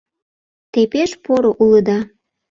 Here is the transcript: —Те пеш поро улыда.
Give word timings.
—Те 0.71 0.81
пеш 0.91 1.11
поро 1.23 1.51
улыда. 1.63 1.99